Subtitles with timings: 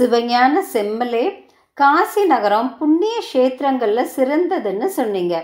[0.00, 1.24] சிவஞான செம்மலே
[1.78, 5.34] காசி நகரம் புண்ணிய கஷேத்திரங்களில் சிறந்ததுன்னு சொன்னீங்க.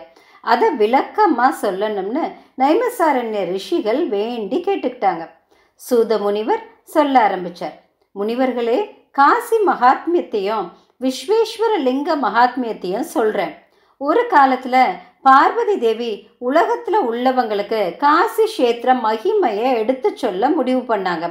[0.44, 2.22] அதை விளக்கமாக சொல்லணும்னு
[2.62, 5.24] நைமசாரண்ய ரிஷிகள் வேண்டி கேட்டுக்கிட்டாங்க.
[5.80, 6.62] சூத முனிவர்
[6.94, 7.76] சொல்ல ஆரம்பித்தார்
[8.16, 8.78] முனிவர்களே
[9.18, 10.66] காசி மகாத்மியத்தையும்
[11.04, 13.54] விஸ்வேஸ்வர லிங்க மகாத்மியத்தையும் சொல்கிறேன்
[14.00, 14.82] ஒரு காலத்தில்
[15.22, 16.10] பார்வதி தேவி
[16.48, 21.28] உலகத்தில் உள்ளவங்களுக்கு காசி கஷேத்திர மகிமையை எடுத்து சொல்ல முடிவு பண்ணாங்க.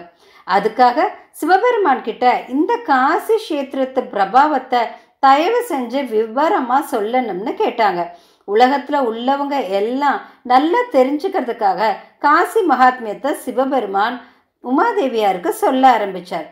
[0.48, 4.82] அதுக்காக சிவபெருமான் கிட்ட இந்த காசி கஷேத்திரத்து பிரபாவத்தை
[5.20, 8.02] தயவு செஞ்சு விவரமாக சொல்லணும்னு கேட்டாங்க.
[8.48, 11.92] உலகத்தில் உள்ளவங்க எல்லாம் நல்லா தெரிஞ்சுக்கிறதுக்காக
[12.26, 14.18] காசி மகாத்மியத்தை சிவபெருமான்
[14.64, 16.48] உமாதேவியாருக்கு சொல்ல ஆரம்பிச்சார்.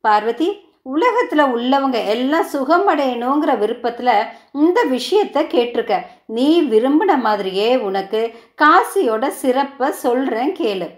[0.00, 0.48] பார்வதி
[0.94, 5.94] உலகத்தில் உள்ளவங்க எல்லாம் சுகமடையணுங்கிற விருப்பத்தில் இந்த விஷயத்தை கேட்டிருக்க.
[6.36, 8.20] நீ விரும்பின மாதிரியே உனக்கு
[8.62, 10.88] காசியோட சிறப்பை சொல்கிறேன் கேளு.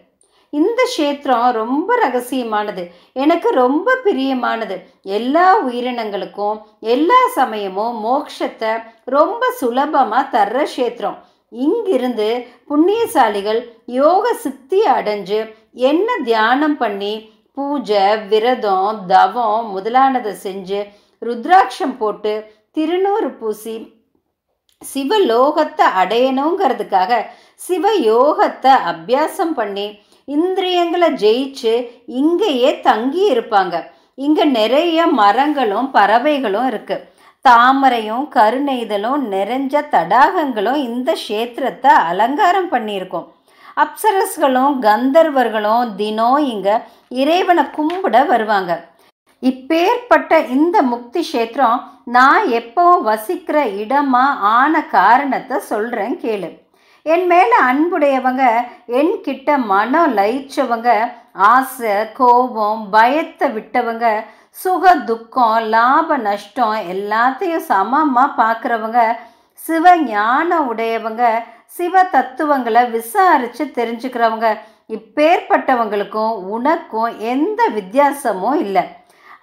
[0.52, 2.82] இந்த க்ஷேத்திரம் ரொம்ப ரகசியமானது.
[3.12, 4.76] எனக்கு ரொம்ப பிரியமானது.
[5.10, 8.72] எல்லா உயிரினங்களுக்கும் எல்லா சமயமும் மோக்ஷத்தை
[9.08, 11.18] ரொம்ப சுலபமாக தர்ற க்ஷேத்திரம்.
[11.52, 12.28] இங்கிருந்து
[12.68, 13.60] புண்ணியசாலிகள்
[13.92, 15.40] யோக சித்தி அடைஞ்சு
[15.82, 17.14] என்ன தியானம் பண்ணி
[17.56, 20.80] பூஜை விரதம் தவம் முதலானதை செஞ்சு
[21.22, 22.32] ருத்ராட்சம் போட்டு
[22.72, 23.76] திருநூறு பூசி
[24.82, 27.12] சிவலோகத்தை அடையணுங்கிறதுக்காக
[27.60, 29.86] சிவயோகத்தை அபியாசம் பண்ணி
[30.28, 31.74] இந்திரியங்களை ஜெயிச்சு
[32.20, 33.74] இங்கேயே தங்கி இருப்பாங்க.
[34.26, 37.04] இங்கே நிறைய மரங்களும் பறவைகளும் இருக்குது
[37.44, 43.26] தாமரையும் கருணைதலும் நிறைஞ்ச தடாகங்களும் இந்த க்ஷேத்திரத்தை அலங்காரம் பண்ணியிருக்கோம்.
[43.82, 46.76] அப்சரஸ்களும் கந்தர்வர்களும் தினம் இங்கே
[47.22, 48.72] இறைவனை கும்பிட வருவாங்க.
[49.42, 51.80] இப்பேற்பட்ட இந்த முக்தி க்ஷேத்திரம்
[52.16, 54.24] நான் எப்போ வசிக்கிற இடமா
[54.58, 56.48] ஆன காரணத்தை சொல்கிறேன் கேளு.
[57.12, 58.44] என் மேலே அன்புடையவங்க
[58.98, 60.88] என்கிட்ட மனம் லயிச்சவங்க
[61.50, 64.06] ஆசை கோபம் பயத்தை விட்டவங்க
[64.62, 69.00] சுக துக்கம் லாப நஷ்டம் எல்லாத்தையும் சமமாக பார்க்குறவங்க
[69.66, 71.24] சிவ ஞானம் உடையவங்க
[71.76, 74.50] சிவ தத்துவங்களை விசாரித்து தெரிஞ்சுக்கிறவங்க
[74.96, 78.84] இப்பேற்பட்டவங்களுக்கும் உனக்கும் எந்த வித்தியாசமும் இல்லை.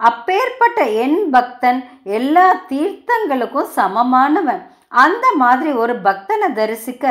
[0.00, 1.80] அப்பேற்பட்ட என் பக்தன்
[2.18, 4.62] எல்லா தீர்த்தங்களுக்கும் சமமானவன்.
[5.02, 7.04] அந்த மாதிரி ஒரு பக்தனை தரிசிக்க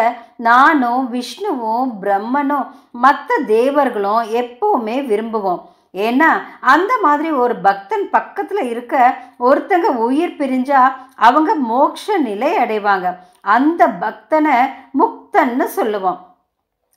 [0.48, 2.68] நானும் விஷ்ணுவும் பிரம்மனும்
[3.06, 5.62] மற்ற தேவர்களும் எப்போவுமே விரும்புவோம்.
[6.08, 6.30] ஏன்னா
[6.74, 10.82] அந்த மாதிரி ஒரு பக்தன் பக்கத்தில் இருக்க ஒருத்தங்க உயிர் பிரிஞ்சா
[11.28, 13.08] அவங்க மோட்ச நிலை அடைவாங்க.
[13.42, 14.56] அந்த பக்தனை
[15.00, 16.20] முக்தன்னு சொல்லுவோம்.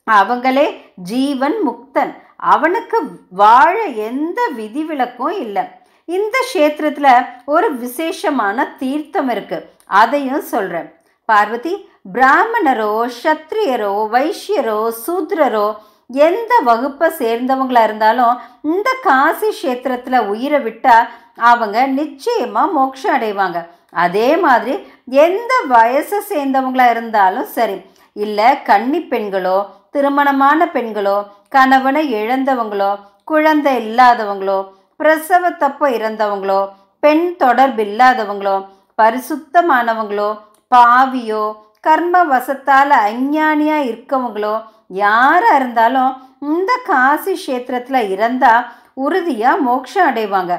[0.06, 0.66] அவங்களே
[1.12, 2.12] ஜீவன் முக்தன்.
[2.54, 2.98] அவனுக்கு
[3.42, 3.76] வாழ
[4.10, 5.64] எந்த விதிவிலக்கும் இல்லை.
[6.04, 15.76] இந்த க்ஷேத்திரத்தில் ஒரு விசேஷமான தீர்த்தம் இருக்குது அதையும் சொல்கிறேன் பார்வதி பிராமணரோ சத்திரியரோ வைஷ்யரோ சூத்ரரோ
[16.06, 23.66] எந்த வகுப்பை சேர்ந்தவங்களா இருந்தாலும் இந்த காசி கஷேத்திரத்தில் உயிரை விட்டால் அவங்க நிச்சயமாக மோட்சம் அடைவாங்க.
[23.90, 27.82] அதே மாதிரி எந்த வயசை சேர்ந்தவங்களா இருந்தாலும் சரி
[28.12, 34.68] இல்லை கன்னி பெண்களோ திருமணமான பெண்களோ கணவனை இழந்தவங்களோ குழந்தை இல்லாதவங்களோ
[34.98, 36.68] பிரசவத்தப்போ இறந்தவங்களோ
[37.00, 38.68] பெண் தொடர்பு இல்லாதவங்களோ
[38.98, 40.30] பரிசுத்தமானவங்களோ
[40.72, 41.44] பாவியோ
[41.86, 44.54] கர்ம வசத்தால் அஞ்ஞானியாக இருக்கவங்களோ
[45.02, 46.12] யாராக இருந்தாலும்
[46.52, 48.66] இந்த காசி கஷேத்திரத்தில் இறந்தால்
[49.04, 50.52] உறுதியாக மோட்சம் அடைவாங்க.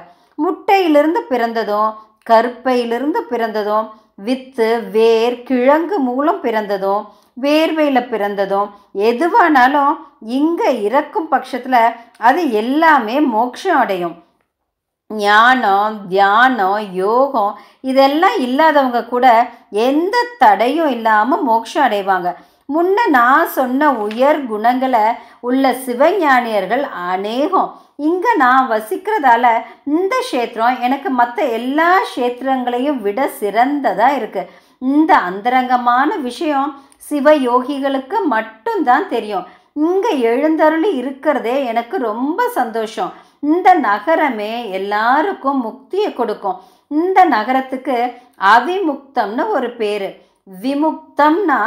[0.43, 1.89] முட்டையிலிருந்து பிறந்ததும்
[2.29, 3.87] கருப்பையிலிருந்து பிறந்ததும்
[4.27, 7.03] வித்து வேர் கிழங்கு மூலம் பிறந்ததும்
[7.43, 8.69] வேர்வையில் பிறந்ததும்
[9.09, 9.93] எதுவானாலும்
[10.35, 11.81] இங்கே இறக்கும் பட்சத்தில்
[12.29, 14.15] அது எல்லாமே மோட்சம் அடையும்.
[15.11, 17.53] ஞானம் தியானம் யோகம்
[17.89, 19.25] இதெல்லாம் இல்லாதவங்க கூட
[19.87, 22.29] எந்த தடையும் இல்லாமல் மோட்சம் அடைவாங்க.
[22.73, 25.03] முன்ன நான் சொன்ன உயர் குணங்களை
[25.47, 27.69] உள்ள சிவஞானியர்கள் அநேகம்.
[28.07, 29.45] இங்கே நான் வசிக்கிறதால
[29.97, 34.51] இந்த க்ஷேத்திரம் எனக்கு மற்ற எல்லா க்ஷேத்திரங்களையும் விட சிறந்ததாக இருக்குது
[34.93, 36.73] இந்த அந்தரங்கமான விஷயம்
[37.11, 39.47] சிவயோகிகளுக்கு மட்டும்தான் தெரியும்.
[39.85, 43.13] இங்கே எழுந்தருளி இருக்கிறதே எனக்கு ரொம்ப சந்தோஷம்.
[43.39, 46.59] இந்த நகரமே எல்லாருக்கும் முக்தியை கொடுக்கும்.
[46.87, 47.97] இந்த நகரத்துக்கு
[48.53, 50.07] அவிமுக்தம்னு ஒரு பேர்.
[50.63, 51.59] விமுக்தம்னா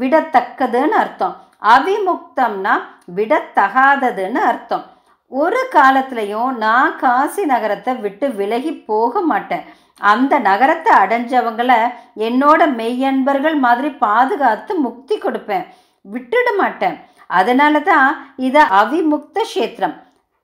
[0.00, 1.36] விடத்தக்கதுன்னு அர்த்தம்.
[1.74, 2.74] அவிமுக்தம்னா
[3.16, 4.84] விடத்தகாததுன்னு அர்த்தம்.
[5.28, 9.64] ஒரு காலத்துலையும் நான் காசி நகரத்தை விட்டு விலகி போக மாட்டேன்.
[9.98, 11.72] அந்த நகரத்தை அடைஞ்சவங்கள
[12.16, 15.64] என்னோட மெய்யன்பர்கள் மாதிரி பாதுகாத்து முக்தி கொடுப்பேன்.
[16.12, 16.96] விட்டுட மாட்டேன்.
[17.26, 19.96] அதனால தான் இதை அவிமுக்த கஷேத்திரம்.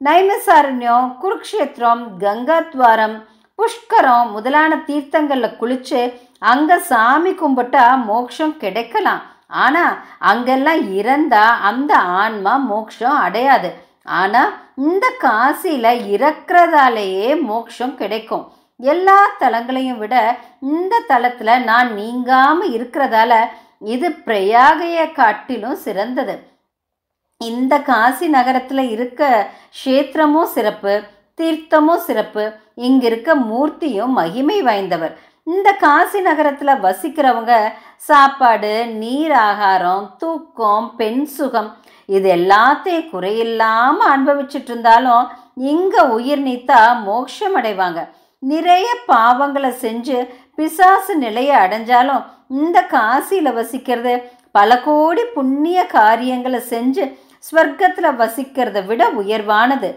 [0.07, 3.15] நைமசாரண்யம் குருக்ஷேத்திரம் கங்காத்வாரம்
[3.59, 6.01] புஷ்கரம் முதலான தீர்த்தங்களில் குளிச்சு
[6.51, 9.23] அங்கே சாமி கும்பிட்டா மோட்சம் கிடைக்கலாம்.
[9.65, 9.95] ஆனால்
[10.31, 11.93] அங்கெல்லாம் இறந்தா அந்த
[12.23, 13.71] ஆன்மா மோட்சம் அடையாது.
[14.21, 14.55] ஆனால்
[14.89, 18.45] இந்த காசியில் இறக்குறதாலேயே மோட்சம் கிடைக்கும்.
[18.81, 20.17] எல்லா தலங்களையும் விட
[20.75, 23.33] இந்த தலத்தில் நான் நீங்காமல் இருக்கிறதால
[23.95, 26.35] இது பிரயாகைய காட்டிலும் சிறந்தது.
[27.41, 29.23] இந்த காசி நகரத்தில் இருக்க
[29.79, 30.93] க்ஷேத்திரமும் சிறப்பு
[31.39, 32.45] தீர்த்தமும் சிறப்பு
[32.87, 35.15] இங்கிருக்க மூர்த்தியும் மகிமை வாய்ந்தவர்.
[35.47, 37.55] இந்த காசி நகரத்தில் வசிக்கிறவங்க
[38.09, 41.71] சாப்பாடு நீர் ஆகாரம் தூக்கம் பெண் சுகம்
[42.09, 45.25] இது எல்லாத்தையும் குறையில்லாமல் அனுபவிச்சுட்டு இருந்தாலும்
[45.71, 48.01] இங்கே உயிர் நீத்தா மோட்சம் அடைவாங்க.
[48.43, 50.17] நிறைய பாவங்களை செஞ்சு
[50.59, 52.25] பிசாசு நிலையை அடைஞ்சாலும்
[52.63, 54.15] இந்த காசியில் வசிக்கிறது
[54.57, 57.05] பல கோடி புண்ணிய காரியங்களை செஞ்சு
[57.47, 59.89] ஸ்வர்க்கத்தில் வசிக்கிறத விட உயர்வானது.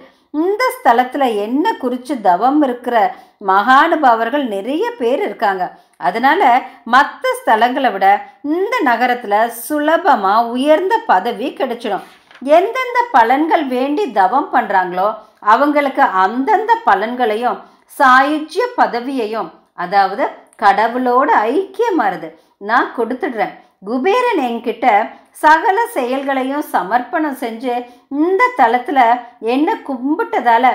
[0.43, 2.95] இந்த ஸ்தலத்தில் என்ன குறித்து தவம் இருக்கிற
[3.49, 5.63] மகானுபாவர்கள் நிறைய பேர் இருக்காங்க.
[6.07, 6.47] அதனால்
[6.93, 8.07] மற்ற ஸ்தலங்களை விட
[8.55, 12.07] இந்த நகரத்தில் சுலபமாக உயர்ந்த பதவி கிடைச்சிடும்.
[12.57, 15.07] எந்தெந்த பலன்கள் வேண்டி தவம் பண்ணுறாங்களோ
[15.53, 17.57] அவங்களுக்கு அந்தந்த பலன்களையும்
[17.97, 19.49] சாயுஜ்ய பதவியையும்
[19.83, 20.25] அதாவது
[20.63, 22.29] கடவுளோட ஐக்கியமாறுது
[22.69, 23.55] நான் கொடுத்துடுறேன்.
[23.87, 24.85] குபேரன் என்கிட்ட
[25.43, 27.73] சகல செயல்களையும் சமர்ப்பணம் செஞ்சு
[28.23, 29.03] இந்த தளத்தில்
[29.53, 30.65] என்ன கும்பிட்டதால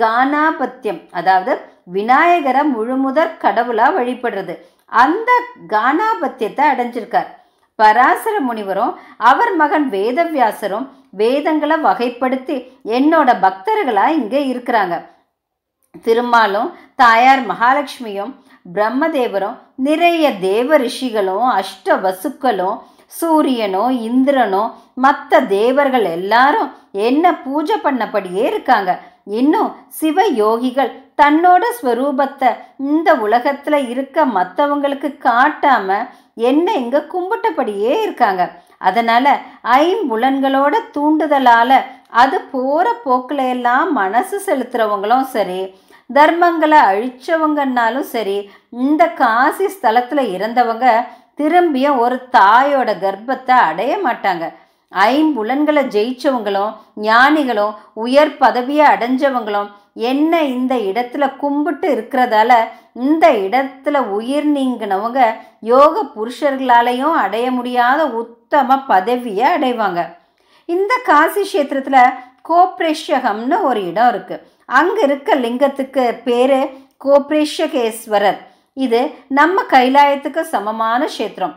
[0.00, 1.52] கானாபத்தியம் அதாவது
[1.96, 4.54] விநாயகரை முழுமுதற் கடவுளாக வழிபடுறது.
[5.02, 5.30] அந்த
[5.74, 7.30] கானாபத்தியத்தை அடைஞ்சிருக்கார்.
[7.78, 8.92] பராசர முனிவரும்
[9.30, 10.86] அவர் மகன் வேதவியாசரும்
[11.20, 12.56] வேதங்களை வகைப்படுத்தி
[12.96, 14.96] என்னோட பக்தர்களாக இங்கே இருக்கிறாங்க.
[16.04, 16.68] திருமாலும்
[17.02, 18.32] தாயார் மகாலட்சுமியும்
[18.74, 19.56] பிரம்மதேவரும்
[19.86, 22.76] நிறைய தேவ ரிஷிகளும் அஷ்ட வசுக்களும்
[23.18, 24.62] சூரியனோ இந்திரனோ
[24.94, 28.90] மற்ற தேவர்கள் எல்லாரும் என்ன பூஜை பண்ணபடியே இருக்காங்க.
[29.24, 30.90] இன்னும் சிவ யோகிகள்
[31.22, 35.98] தன்னோட ஸ்வரூபத்தை இந்த உலகத்துல இருக்க மற்றவங்களுக்கு காட்டாம
[36.34, 38.42] என்ன இங்க கும்பிட்டபடியே இருக்காங்க.
[38.78, 39.26] அதனால
[39.80, 41.72] ஐம்புலன்களோட தூண்டுதலால
[42.22, 45.60] அது போற போக்குல எல்லாம் மனசு செலுத்துறவங்களும் சரி
[46.10, 48.38] தர்மங்களை அழிச்சவங்கன்னாலும் சரி
[48.70, 50.86] இந்த காசி ஸ்தலத்துல இறந்தவங்க
[51.38, 54.44] திரும்பியும் ஒரு தாயோட கர்ப்பத்தை அடைய மாட்டாங்க.
[54.92, 62.52] ஐம்புலன்களை ஜெயிச்சவங்களும் ஞானிகளும் உயர் பதவியை அடைஞ்சவங்களும் என்ன இந்த இடத்துல கும்பிட்டு இருக்கிறதால
[62.94, 65.20] இந்த இடத்துல உயிர் நீங்கினவங்க
[65.60, 70.00] யோக புருஷர்களாலையும் அடைய முடியாத உத்தம பதவியை அடைவாங்க.
[70.68, 72.16] இந்த காசி கஷேத்திரத்தில்
[72.48, 76.58] கோப்ரேஷகம்னு ஒரு இடம் இருக்குது அங்கே இருக்க லிங்கத்துக்கு பேர்
[77.04, 78.38] கோப்ரேஷகேஸ்வரர்
[78.76, 79.00] இது
[79.38, 81.54] நம்ம கைலாயத்துக்கு சமமான கஷேத்திரம்.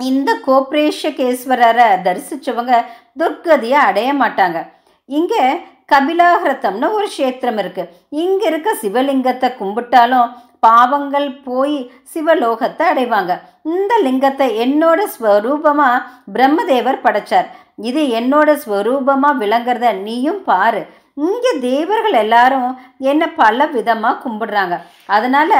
[0.00, 2.72] இந்த கோப்ரேஷகேஸ்வரரை தரிசிச்சவங்க
[3.20, 4.58] துர்கதியை அடைய மாட்டாங்க.
[5.08, 5.44] இங்கே
[5.92, 7.92] கபிலாகிரதம்னு ஒரு க்ஷேத்திரம் இருக்குது
[8.22, 10.32] இங்கே இருக்க சிவலிங்கத்தை கும்பிட்டாலும்
[10.66, 11.76] பாவங்கள் போய்
[12.12, 13.32] சிவலோகத்தை அடைவாங்க.
[13.74, 16.04] இந்த லிங்கத்தை என்னோட ஸ்வரூபமாக
[16.36, 17.48] பிரம்மதேவர் படைச்சார்.
[17.88, 20.82] இது என்னோட ஸ்வரூபமாக விளங்குறத நீயும் பாரு.
[21.24, 22.70] இங்கே தேவர்கள் எல்லாரும்
[23.10, 24.76] என்னை பல விதமாக கும்பிடுறாங்க.
[25.16, 25.58] அதனால்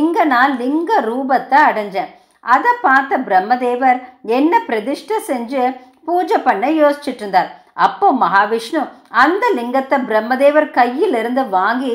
[0.00, 2.10] இங்கே நான் லிங்க ரூபத்தை அடைஞ்சேன்.
[2.44, 3.98] அதை பார்த்த பிரம்மதேவர்
[4.38, 5.62] என்ன பிரதிஷ்டை செஞ்சு
[6.08, 7.50] பூஜை பண்ண யோசிச்சுட்டு இருந்தார்.
[7.86, 8.80] அப்போ மகாவிஷ்ணு
[9.22, 11.92] அந்த லிங்கத்தை பிரம்மதேவர் கையிலிருந்து வாங்கி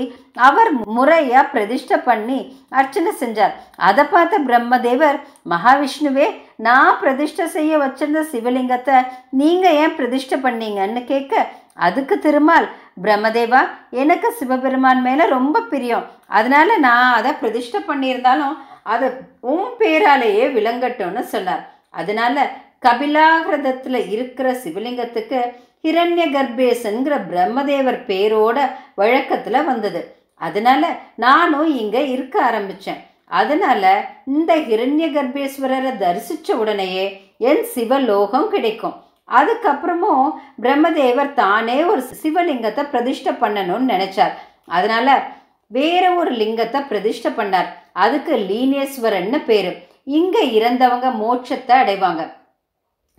[0.48, 2.38] அவர் முறையாக பிரதிஷ்டை பண்ணி
[2.80, 3.56] அர்ச்சனை செஞ்சார்.
[3.88, 5.18] அதை பார்த்த பிரம்மதேவர்
[5.54, 6.28] மகாவிஷ்ணுவே
[6.68, 8.98] நான் பிரதிஷ்டை செய்ய வச்சிருந்த சிவலிங்கத்தை
[9.42, 11.46] நீங்கள் ஏன் பிரதிஷ்டை பண்ணீங்கன்னு கேட்க
[11.86, 12.68] அதுக்கு திருமால்
[13.02, 16.06] பிரம்மதேவா எனக்கு சிவபெருமான் மேலே ரொம்ப பிரியம்.
[16.28, 19.08] அதனால நான் அதை பிரதிஷ்டை பண்ணியிருந்தாலும் அது
[19.40, 21.64] உன் பேராலேயே விளங்கட்டும்னு சொன்னார்.
[21.90, 22.46] அதனால
[22.82, 25.40] கபிலாகிரதத்தில் இருக்கிற சிவலிங்கத்துக்கு
[25.88, 28.58] ஹிரண்ய கர்ப்பேசன்கிற பிரம்மதேவர் பேரோட
[28.96, 30.02] வழக்கத்தில் வந்தது.
[30.36, 30.84] அதனால
[31.16, 33.02] நானும் இங்கே இருக்க ஆரம்பித்தேன்
[33.40, 33.84] அதனால
[34.26, 37.06] இந்த ஹிரண்ய கர்ப்பேஸ்வரரை தரிசித்த உடனேயே
[37.38, 38.96] என் சிவலோகம் கிடைக்கும்.
[39.28, 44.32] அதுக்கப்புறமும் பிரம்மதேவர் தானே ஒரு சிவலிங்கத்தை பிரதிஷ்டை பண்ணணும்னு நினைச்சார்.
[44.66, 45.28] அதனால
[45.68, 47.66] வேற ஒரு லிங்கத்தை பிரதிஷ்டை பண்ணார்.
[47.94, 49.88] அதுக்கு லீனேஸ்வரன்னு பேரு.
[50.04, 52.34] இங்க இறந்தவங்க மோட்சத்தை அடைவாங்க.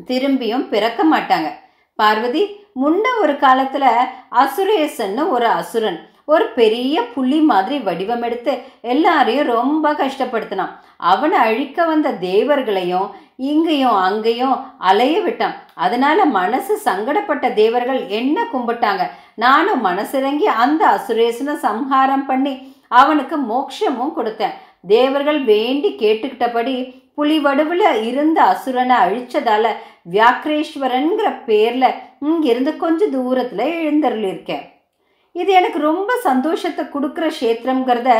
[0.06, 1.50] திரும்பியும் பிறக்க மாட்டாங்க.
[1.94, 3.84] பார்வதி முன்ன ஒரு காலத்துல
[4.30, 6.08] அசுரேசன்னு ஒரு அசுரன்.
[6.24, 10.72] ஒரு பெரிய புலி மாதிரி வடிவம் எடுத்து எல்லாரையும் ரொம்ப கஷ்டப்படுத்தினான்.
[10.96, 15.54] அவனை அழிக்க வந்த தேவர்களையும் இங்கேயும் அங்கேயும் அலைய விட்டான்.
[15.74, 19.04] அதனால மனசு சங்கடப்பட்ட தேவர்கள் என்ன கும்பிட்டாங்க?
[19.34, 24.54] நானும் மனசிறங்கி அந்த அசுரேசனை சம்ஹாரம் பண்ணி அவனுக்கு மோட்சமும் கொடுத்தேன்.
[24.86, 29.66] தேவர்கள் வேண்டி கேட்டுக்கிட்டபடி புலி வடுவில் இருந்த அசுரனை அழிச்சதால
[30.10, 34.64] வியாக்ரேஸ்வரன்கிற பேரில் இங்கிருந்து கொஞ்சம் தூரத்தில் எழுந்தருளிருக்கேன்
[35.40, 38.10] இது எனக்கு ரொம்ப சந்தோஷத்தை கொடுக்குற க்ஷேத்திரங்கிறத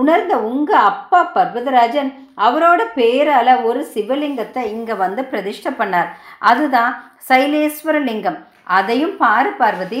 [0.00, 2.10] உணர்ந்த உங்கள் அப்பா பர்வதராஜன்
[2.44, 6.08] அவரோட பேரால் ஒரு சிவலிங்கத்தை இங்கே வந்து பிரதிஷ்டை பண்ணார்.
[6.50, 6.92] அதுதான்
[7.28, 8.38] சைலேஸ்வர லிங்கம்
[8.78, 10.00] அதையும் பாரு பார்வதி.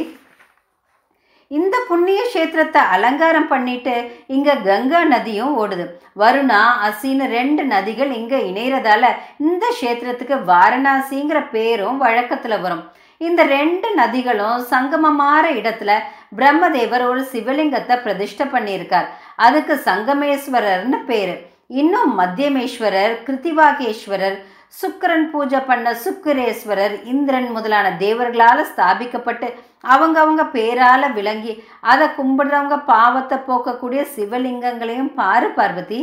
[1.50, 3.94] இந்த புண்ணிய கஷேத்திரத்தை அலங்காரம் பண்ணிட்டு
[4.34, 5.84] இங்கே கங்கா நதியும் ஓடுது.
[6.22, 9.04] வருணா அசின்னு ரெண்டு நதிகள் இங்கே இணையிறதால
[9.48, 12.84] இந்த கஷேத்திரத்துக்கு வாரணாசிங்கிற பேரும் வழக்கத்தில் வரும்.
[13.26, 15.92] இந்த ரெண்டு நதிகளும் சங்கமமாற இடத்துல
[16.38, 19.08] பிரம்மதேவர் ஒரு சிவலிங்கத்தை பிரதிஷ்டை பண்ணியிருக்கார்.
[19.46, 21.34] அதுக்கு சங்கமேஸ்வரர்னு பேரு.
[21.80, 24.38] இன்னும் மத்தியமேஸ்வரர் கிருத்திவாகேஸ்வரர்
[24.80, 29.48] சுக்கரன் பூஜை பண்ண சுக்கிரேஸ்வரர் இந்திரன் முதலான தேவர்களால் ஸ்தாபிக்கப்பட்டு
[29.94, 31.52] அவங்க அவங்க பேரால விளங்கி
[31.92, 36.00] அதை கும்பிடுறவங்க பாவத்தை போக்கக்கூடிய சிவலிங்கங்களையும் பாரு பார்வதி.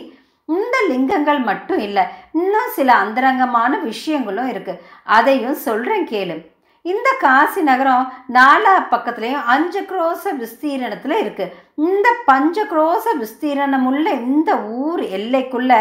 [0.50, 2.04] இந்த லிங்கங்கள் மட்டும் இல்லை
[2.42, 4.74] இன்னும் சில அந்தரங்கமான விஷயங்களும் இருக்கு.
[5.18, 6.38] அதையும் சொல்றேன் கேளு.
[6.86, 8.06] இந்த காசி நகரம்
[8.36, 11.54] நாலா பக்கத்துலேயும் அஞ்சு குரோச விஸ்தீரணத்தில் இருக்குது
[11.88, 14.52] இந்த பஞ்ச குரோச விஸ்தீரணம் உள்ள இந்த
[14.84, 15.72] ஊர் எல்லைக்குள்ள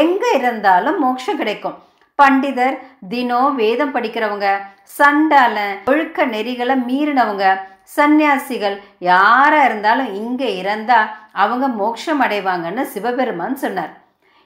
[0.00, 1.76] எங்கே இருந்தாலும் மோட்சம் கிடைக்கும்.
[2.18, 2.76] பண்டிதர்
[3.12, 4.48] தினம் வேதம் படிக்கிறவங்க
[4.98, 5.56] சண்டால
[5.92, 7.46] ஒழுக்க நெறிகளை மீறினவங்க
[7.96, 8.76] சந்நியாசிகள்
[9.10, 11.10] யாராக இருந்தாலும் இங்கே இறந்தால்
[11.42, 13.92] அவங்க மோட்சம் அடைவாங்கன்னு சிவபெருமான் சொன்னார்.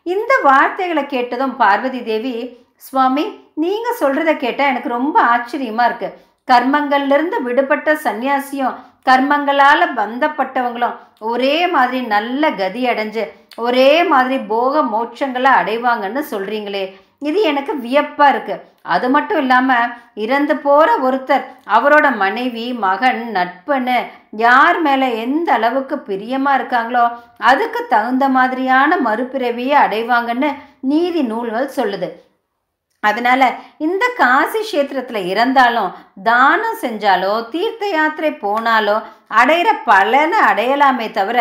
[0.07, 2.35] இந்த வார்த்தைகளை கேட்டதும் பார்வதி தேவி
[2.83, 3.25] சுவாமி
[3.57, 6.17] நீங்கள் சொல்கிறத கேட்டால் எனக்கு ரொம்ப ஆச்சரியமாக இருக்குது
[6.49, 8.77] கர்மங்கள்லேருந்து விடுபட்ட சன்னியாசியும்
[9.09, 13.23] கர்மங்களால் பந்தப்பட்டவங்களும் ஒரே மாதிரி நல்ல கதி அடைஞ்சு
[13.59, 16.83] ஒரே மாதிரி போக மோட்சங்களை அடைவாங்கன்னு சொல்கிறீங்களே
[17.19, 19.91] இது எனக்கு வியப்பாக இருக்குது அது மட்டும் இல்லாமல்
[20.25, 23.97] இறந்து போகிற ஒருத்தர் அவரோட மனைவி மகன் நட்புன்னு
[24.45, 27.05] யார் மேலே எந்த அளவுக்கு பிரியமாக இருக்காங்களோ
[27.51, 30.51] அதுக்கு தகுந்த மாதிரியான மறுபிறவியை அடைவாங்கன்னு
[30.93, 32.11] நீதி நூல்கள் சொல்லுது.
[33.03, 33.43] அதனால
[33.79, 35.91] இந்த காசி கஷேத்திரத்தில் இறந்தாலும்
[36.23, 38.97] தானம் செஞ்சாலோ தீர்த்த யாத்திரை போனாலோ
[39.31, 41.39] அடையிற பலனை அடையலாமே தவிர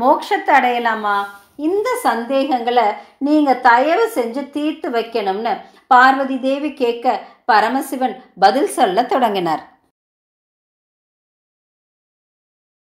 [0.00, 1.16] மோட்சத்தை அடையலாமா?
[1.56, 2.86] இந்த சந்தேகங்களை
[3.18, 5.54] நீங்க தயவு செஞ்சு தீர்த்து வைக்கணும்னு
[5.86, 9.64] பார்வதி தேவி கேட்க பரமசிவன் பதில் சொல்ல தொடங்கினார்.